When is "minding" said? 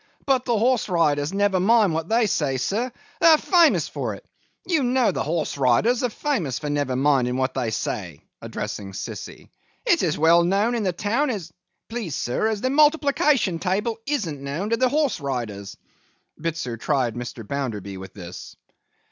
6.95-7.37